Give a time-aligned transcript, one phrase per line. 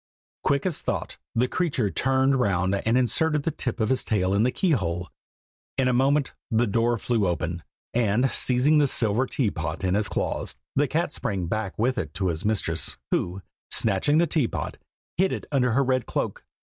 [0.43, 4.41] Quick as thought the creature turned round and inserted the tip of his tail in
[4.41, 5.09] the key hole.
[5.77, 7.61] In a moment the door flew open,
[7.93, 12.29] and seizing the silver teapot in his claws, the cat sprang back with it to
[12.29, 14.77] his mistress, who, snatching the teapot,
[15.17, 16.43] hid it under her red cloak.